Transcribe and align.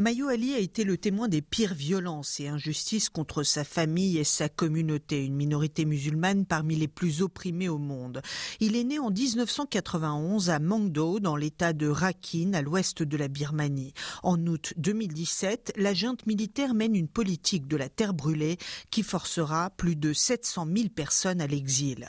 Mayo 0.00 0.28
Ali 0.28 0.54
a 0.54 0.58
été 0.58 0.82
le 0.84 0.96
témoin 0.96 1.28
des 1.28 1.42
pires 1.42 1.74
violences 1.74 2.40
et 2.40 2.48
injustices 2.48 3.10
contre 3.10 3.42
sa 3.42 3.64
famille 3.64 4.16
et 4.16 4.24
sa 4.24 4.48
communauté, 4.48 5.26
une 5.26 5.34
minorité 5.34 5.84
musulmane 5.84 6.46
parmi 6.46 6.74
les 6.74 6.88
plus 6.88 7.20
opprimées 7.20 7.68
au 7.68 7.76
monde. 7.76 8.22
Il 8.60 8.76
est 8.76 8.84
né 8.84 8.98
en 8.98 9.10
1991 9.10 10.48
à 10.48 10.58
Mangdo, 10.58 11.20
dans 11.20 11.36
l'état 11.36 11.74
de 11.74 11.86
Rakhine, 11.86 12.54
à 12.54 12.62
l'ouest 12.62 13.02
de 13.02 13.16
la 13.18 13.28
Birmanie. 13.28 13.92
En 14.22 14.38
août 14.46 14.72
2017, 14.78 15.74
la 15.76 15.92
junte 15.92 16.24
militaire 16.26 16.72
mène 16.72 16.96
une 16.96 17.06
politique 17.06 17.68
de 17.68 17.76
la 17.76 17.90
terre 17.90 18.14
brûlée 18.14 18.56
qui 18.90 19.02
forcera 19.02 19.68
plus 19.68 19.96
de 19.96 20.14
700 20.14 20.66
000 20.74 20.88
personnes 20.88 21.42
à 21.42 21.46
l'exil. 21.46 22.08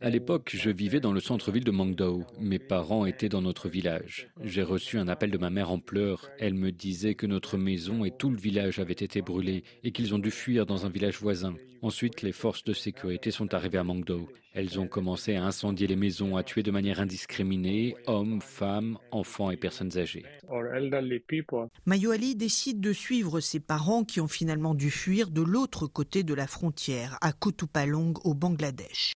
À 0.00 0.08
l'époque, 0.08 0.52
je 0.54 0.70
vivais 0.70 1.00
dans 1.00 1.12
le 1.12 1.18
centre-ville 1.18 1.64
de 1.64 1.72
Mangdo. 1.72 2.22
Mes 2.38 2.60
parents 2.60 3.06
étaient 3.06 3.28
dans 3.28 3.42
notre 3.42 3.68
village. 3.68 4.28
J'ai 4.44 4.62
reçu 4.62 4.98
un 4.98 5.08
appel 5.08 5.31
de 5.32 5.38
ma 5.38 5.50
mère 5.50 5.72
en 5.72 5.80
pleurs. 5.80 6.30
Elle 6.38 6.54
me 6.54 6.70
disait 6.70 7.16
que 7.16 7.26
notre 7.26 7.56
maison 7.58 8.04
et 8.04 8.12
tout 8.12 8.30
le 8.30 8.36
village 8.36 8.78
avaient 8.78 8.92
été 8.92 9.22
brûlés 9.22 9.64
et 9.82 9.90
qu'ils 9.90 10.14
ont 10.14 10.20
dû 10.20 10.30
fuir 10.30 10.66
dans 10.66 10.86
un 10.86 10.90
village 10.90 11.18
voisin. 11.18 11.56
Ensuite, 11.82 12.22
les 12.22 12.30
forces 12.30 12.62
de 12.62 12.72
sécurité 12.72 13.32
sont 13.32 13.52
arrivées 13.54 13.78
à 13.78 13.82
Mangdo. 13.82 14.28
Elles 14.54 14.78
ont 14.78 14.86
commencé 14.86 15.34
à 15.34 15.44
incendier 15.44 15.86
les 15.86 15.96
maisons, 15.96 16.36
à 16.36 16.44
tuer 16.44 16.62
de 16.62 16.70
manière 16.70 17.00
indiscriminée 17.00 17.96
hommes, 18.06 18.40
femmes, 18.40 18.98
enfants 19.10 19.50
et 19.50 19.56
personnes 19.56 19.96
âgées. 19.98 20.24
Mayo 21.86 22.10
Ali 22.10 22.36
décide 22.36 22.80
de 22.80 22.92
suivre 22.92 23.40
ses 23.40 23.60
parents 23.60 24.04
qui 24.04 24.20
ont 24.20 24.28
finalement 24.28 24.74
dû 24.74 24.90
fuir 24.90 25.30
de 25.30 25.42
l'autre 25.42 25.86
côté 25.86 26.22
de 26.22 26.34
la 26.34 26.46
frontière, 26.46 27.18
à 27.20 27.32
Kutupalong 27.32 28.14
au 28.24 28.34
Bangladesh. 28.34 29.14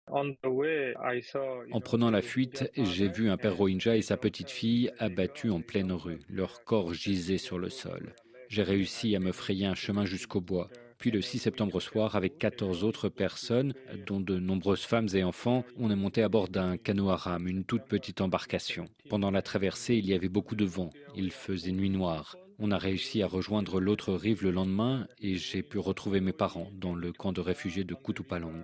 En 1.72 1.80
prenant 1.80 2.10
la 2.10 2.22
fuite, 2.22 2.70
j'ai 2.76 3.08
vu 3.08 3.30
un 3.30 3.36
père 3.36 3.56
Rohingya 3.56 3.96
et 3.96 4.02
sa 4.02 4.16
petite 4.16 4.50
fille 4.50 4.92
abattus 4.98 5.50
en 5.50 5.60
pleine 5.60 5.90
rue. 5.90 6.20
Leur 6.28 6.62
corps 6.62 6.94
gisait 6.94 7.38
sur 7.38 7.58
le 7.58 7.68
sol. 7.68 8.14
J'ai 8.48 8.62
réussi 8.62 9.16
à 9.16 9.18
me 9.18 9.32
frayer 9.32 9.66
un 9.66 9.74
chemin 9.74 10.04
jusqu'au 10.04 10.40
bois. 10.40 10.68
Puis 10.98 11.10
le 11.10 11.20
6 11.20 11.40
septembre 11.40 11.80
soir, 11.80 12.14
avec 12.14 12.38
14 12.38 12.84
autres 12.84 13.08
personnes, 13.08 13.74
dont 14.06 14.20
de 14.20 14.38
nombreuses 14.38 14.84
femmes 14.84 15.08
et 15.14 15.24
enfants, 15.24 15.64
on 15.76 15.90
est 15.90 15.96
monté 15.96 16.22
à 16.22 16.28
bord 16.28 16.48
d'un 16.48 16.76
canot 16.76 17.10
à 17.10 17.16
rame, 17.16 17.48
une 17.48 17.64
toute 17.64 17.84
petite 17.84 18.20
embarcation. 18.20 18.84
Pendant 19.10 19.32
la 19.32 19.42
traversée, 19.42 19.96
il 19.96 20.06
y 20.06 20.14
avait 20.14 20.28
beaucoup 20.28 20.54
de 20.54 20.64
vent. 20.64 20.90
Il 21.16 21.32
faisait 21.32 21.72
nuit 21.72 21.90
noire. 21.90 22.36
On 22.60 22.70
a 22.70 22.78
réussi 22.78 23.20
à 23.22 23.26
rejoindre 23.26 23.80
l'autre 23.80 24.14
rive 24.14 24.44
le 24.44 24.52
lendemain 24.52 25.08
et 25.20 25.34
j'ai 25.34 25.64
pu 25.64 25.78
retrouver 25.78 26.20
mes 26.20 26.32
parents 26.32 26.70
dans 26.72 26.94
le 26.94 27.12
camp 27.12 27.32
de 27.32 27.40
réfugiés 27.40 27.82
de 27.82 27.94
Kutupalong. 27.94 28.62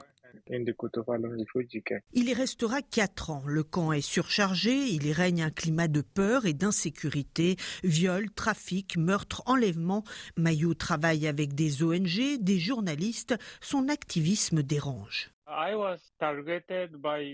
Il 2.12 2.28
y 2.28 2.34
restera 2.34 2.82
quatre 2.82 3.30
ans. 3.30 3.42
Le 3.46 3.62
camp 3.62 3.92
est 3.92 4.00
surchargé, 4.00 4.74
il 4.74 5.12
règne 5.12 5.42
un 5.42 5.50
climat 5.50 5.88
de 5.88 6.00
peur 6.00 6.46
et 6.46 6.52
d'insécurité, 6.52 7.56
viol, 7.84 8.30
trafic, 8.30 8.96
meurtre, 8.96 9.42
enlèvement. 9.46 10.04
Mayou 10.36 10.74
travaille 10.74 11.26
avec 11.26 11.54
des 11.54 11.82
ONG, 11.82 12.38
des 12.40 12.58
journalistes, 12.58 13.34
son 13.60 13.88
activisme 13.88 14.62
dérange. 14.62 15.30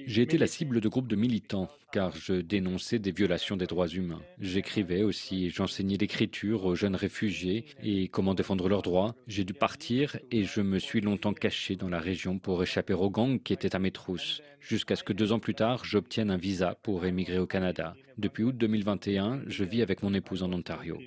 J'ai 0.06 0.22
été 0.22 0.38
la 0.38 0.46
cible 0.46 0.80
de 0.80 0.88
groupes 0.88 1.08
de 1.08 1.16
militants 1.16 1.68
car 1.92 2.16
je 2.16 2.34
dénonçais 2.34 2.98
des 2.98 3.10
violations 3.10 3.56
des 3.56 3.66
droits 3.66 3.88
humains. 3.88 4.22
J'écrivais 4.38 5.02
aussi, 5.02 5.50
j'enseignais 5.50 5.96
l'écriture 5.96 6.64
aux 6.64 6.74
jeunes 6.74 6.96
réfugiés 6.96 7.64
et 7.82 8.08
comment 8.08 8.34
défendre 8.34 8.68
leurs 8.68 8.82
droits. 8.82 9.14
J'ai 9.26 9.44
dû 9.44 9.54
partir 9.54 10.18
et 10.30 10.44
je 10.44 10.60
me 10.60 10.78
suis 10.78 11.00
longtemps 11.00 11.32
caché 11.32 11.76
dans 11.76 11.88
la 11.88 12.00
région 12.00 12.38
pour 12.38 12.62
échapper 12.62 12.94
aux 12.94 13.10
gangs 13.10 13.38
qui 13.38 13.52
étaient 13.52 13.74
à 13.74 13.78
mes 13.78 13.92
trousses, 13.92 14.42
jusqu'à 14.60 14.96
ce 14.96 15.04
que 15.04 15.12
deux 15.12 15.32
ans 15.32 15.38
plus 15.38 15.54
tard, 15.54 15.84
j'obtienne 15.84 16.30
un 16.30 16.36
visa 16.36 16.76
pour 16.82 17.06
émigrer 17.06 17.38
au 17.38 17.46
Canada. 17.46 17.94
Depuis 18.18 18.44
août 18.44 18.56
2021, 18.56 19.42
je 19.46 19.64
vis 19.64 19.82
avec 19.82 20.02
mon 20.02 20.12
épouse 20.14 20.42
en 20.42 20.52
Ontario. 20.52 20.98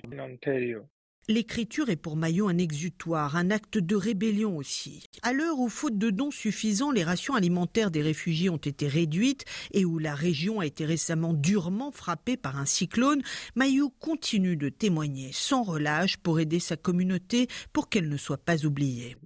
L'écriture 1.28 1.90
est 1.90 1.96
pour 1.96 2.16
Maillot 2.16 2.48
un 2.48 2.58
exutoire, 2.58 3.36
un 3.36 3.50
acte 3.50 3.78
de 3.78 3.94
rébellion 3.94 4.56
aussi. 4.56 5.06
À 5.22 5.32
l'heure 5.32 5.60
où, 5.60 5.68
faute 5.68 5.96
de 5.96 6.10
dons 6.10 6.30
suffisants, 6.30 6.90
les 6.90 7.04
rations 7.04 7.34
alimentaires 7.34 7.90
des 7.90 8.02
réfugiés 8.02 8.50
ont 8.50 8.56
été 8.56 8.88
réduites 8.88 9.44
et 9.72 9.84
où 9.84 9.98
la 9.98 10.14
région 10.14 10.60
a 10.60 10.66
été 10.66 10.84
récemment 10.84 11.32
durement 11.32 11.92
frappée 11.92 12.36
par 12.36 12.56
un 12.56 12.64
cyclone, 12.64 13.22
Maillot 13.54 13.90
continue 14.00 14.56
de 14.56 14.70
témoigner 14.70 15.30
sans 15.32 15.62
relâche 15.62 16.16
pour 16.16 16.40
aider 16.40 16.58
sa 16.58 16.76
communauté 16.76 17.46
pour 17.72 17.88
qu'elle 17.88 18.08
ne 18.08 18.16
soit 18.16 18.42
pas 18.42 18.64
oubliée. 18.64 19.16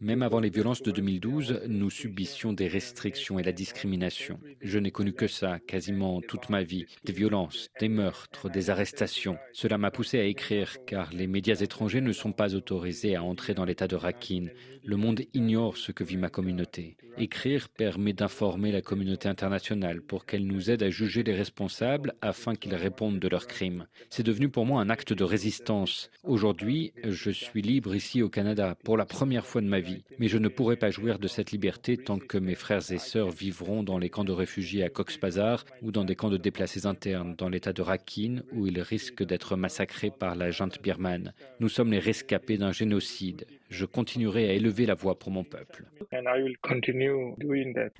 Même 0.00 0.22
avant 0.22 0.40
les 0.40 0.50
violences 0.50 0.82
de 0.82 0.90
2012, 0.90 1.62
nous 1.68 1.90
subissions 1.90 2.52
des 2.52 2.68
restrictions 2.68 3.38
et 3.38 3.42
la 3.42 3.52
discrimination. 3.52 4.40
Je 4.60 4.78
n'ai 4.78 4.90
connu 4.90 5.12
que 5.12 5.28
ça 5.28 5.58
quasiment 5.60 6.20
toute 6.20 6.48
ma 6.48 6.62
vie. 6.62 6.86
Des 7.04 7.12
violences, 7.12 7.68
des 7.78 7.88
meurtres, 7.88 8.48
des 8.48 8.70
arrestations. 8.70 9.36
Cela 9.52 9.78
m'a 9.78 9.90
poussé 9.90 10.18
à 10.18 10.24
écrire 10.24 10.53
car 10.86 11.12
les 11.12 11.26
médias 11.26 11.56
étrangers 11.56 12.00
ne 12.00 12.12
sont 12.12 12.32
pas 12.32 12.54
autorisés 12.54 13.16
à 13.16 13.22
entrer 13.22 13.54
dans 13.54 13.64
l'état 13.64 13.88
de 13.88 13.96
Rakhine. 13.96 14.50
Le 14.84 14.96
monde 14.96 15.22
ignore 15.32 15.76
ce 15.76 15.92
que 15.92 16.04
vit 16.04 16.16
ma 16.16 16.28
communauté. 16.28 16.96
Écrire 17.16 17.68
permet 17.68 18.12
d'informer 18.12 18.72
la 18.72 18.82
communauté 18.82 19.28
internationale 19.28 20.02
pour 20.02 20.26
qu'elle 20.26 20.46
nous 20.46 20.70
aide 20.70 20.82
à 20.82 20.90
juger 20.90 21.22
les 21.22 21.34
responsables 21.34 22.12
afin 22.20 22.56
qu'ils 22.56 22.74
répondent 22.74 23.20
de 23.20 23.28
leurs 23.28 23.46
crimes. 23.46 23.86
C'est 24.10 24.26
devenu 24.26 24.48
pour 24.48 24.66
moi 24.66 24.80
un 24.80 24.90
acte 24.90 25.12
de 25.12 25.24
résistance. 25.24 26.10
Aujourd'hui, 26.24 26.92
je 27.04 27.30
suis 27.30 27.62
libre 27.62 27.94
ici 27.94 28.20
au 28.20 28.28
Canada 28.28 28.76
pour 28.84 28.96
la 28.96 29.06
première 29.06 29.46
fois 29.46 29.60
de 29.60 29.68
ma 29.68 29.78
vie, 29.78 30.02
mais 30.18 30.28
je 30.28 30.38
ne 30.38 30.48
pourrai 30.48 30.76
pas 30.76 30.90
jouir 30.90 31.18
de 31.18 31.28
cette 31.28 31.52
liberté 31.52 31.96
tant 31.96 32.18
que 32.18 32.36
mes 32.36 32.56
frères 32.56 32.90
et 32.90 32.98
sœurs 32.98 33.30
vivront 33.30 33.84
dans 33.84 33.98
les 33.98 34.10
camps 34.10 34.24
de 34.24 34.32
réfugiés 34.32 34.82
à 34.82 34.90
Cox's 34.90 35.20
Bazar 35.20 35.64
ou 35.82 35.92
dans 35.92 36.04
des 36.04 36.16
camps 36.16 36.30
de 36.30 36.36
déplacés 36.36 36.84
internes 36.84 37.36
dans 37.38 37.48
l'état 37.48 37.72
de 37.72 37.82
Rakhine 37.82 38.42
où 38.52 38.66
ils 38.66 38.80
risquent 38.80 39.24
d'être 39.24 39.56
massacrés 39.56 40.10
par 40.10 40.34
la 40.34 40.43
junte 40.50 40.80
birmane. 40.82 41.32
Nous 41.60 41.68
sommes 41.68 41.92
les 41.92 41.98
rescapés 41.98 42.58
d'un 42.58 42.72
génocide. 42.72 43.46
Je 43.70 43.86
continuerai 43.86 44.48
à 44.48 44.52
élever 44.52 44.86
la 44.86 44.94
voix 44.94 45.18
pour 45.18 45.32
mon 45.32 45.42
peuple. 45.42 45.84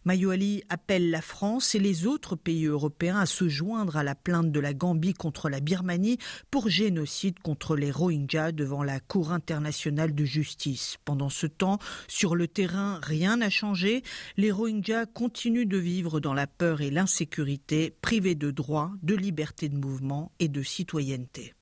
Mayo 0.04 0.30
Ali 0.30 0.62
appelle 0.68 1.10
la 1.10 1.20
France 1.20 1.74
et 1.74 1.80
les 1.80 2.06
autres 2.06 2.36
pays 2.36 2.66
européens 2.66 3.18
à 3.18 3.26
se 3.26 3.48
joindre 3.48 3.96
à 3.96 4.04
la 4.04 4.14
plainte 4.14 4.52
de 4.52 4.60
la 4.60 4.72
Gambie 4.72 5.14
contre 5.14 5.48
la 5.48 5.58
Birmanie 5.58 6.18
pour 6.50 6.68
génocide 6.68 7.40
contre 7.40 7.74
les 7.74 7.90
Rohingyas 7.90 8.52
devant 8.52 8.84
la 8.84 9.00
Cour 9.00 9.32
internationale 9.32 10.14
de 10.14 10.24
justice. 10.24 10.98
Pendant 11.04 11.28
ce 11.28 11.48
temps, 11.48 11.78
sur 12.06 12.36
le 12.36 12.46
terrain, 12.46 13.00
rien 13.02 13.38
n'a 13.38 13.50
changé. 13.50 14.02
Les 14.36 14.52
Rohingyas 14.52 15.06
continuent 15.06 15.66
de 15.66 15.78
vivre 15.78 16.20
dans 16.20 16.34
la 16.34 16.46
peur 16.46 16.82
et 16.82 16.90
l'insécurité, 16.90 17.92
privés 18.00 18.36
de 18.36 18.52
droits, 18.52 18.92
de 19.02 19.16
liberté 19.16 19.68
de 19.68 19.76
mouvement 19.76 20.30
et 20.38 20.48
de 20.48 20.62
citoyenneté. 20.62 21.52